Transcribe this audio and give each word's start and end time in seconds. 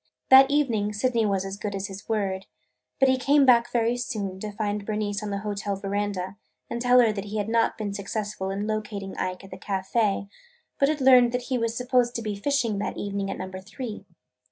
That 0.29 0.49
evening 0.49 0.93
Sydney 0.93 1.27
was 1.27 1.45
as 1.45 1.57
good 1.57 1.75
as 1.75 1.85
his 1.85 2.09
word. 2.09 2.47
But 2.99 3.07
he 3.07 3.19
came 3.19 3.45
back 3.45 3.71
very 3.71 3.95
soon 3.97 4.39
to 4.39 4.51
find 4.51 4.83
Bernice 4.83 5.21
on 5.21 5.29
the 5.29 5.41
hotel 5.45 5.75
veranda 5.75 6.37
and 6.71 6.81
tell 6.81 7.01
her 7.01 7.11
that 7.11 7.25
he 7.25 7.37
had 7.37 7.47
not 7.47 7.77
been 7.77 7.93
successful 7.93 8.49
in 8.49 8.65
locating 8.65 9.15
Ike 9.17 9.43
at 9.43 9.51
the 9.51 9.59
café 9.59 10.27
but 10.79 10.89
had 10.89 11.01
learned 11.01 11.33
that 11.33 11.49
he 11.53 11.57
was 11.59 11.77
supposed 11.77 12.15
to 12.15 12.23
be 12.23 12.35
fishing 12.35 12.79
that 12.79 12.97
evening 12.97 13.29
at 13.29 13.37
Number 13.37 13.59
Three. 13.61 14.07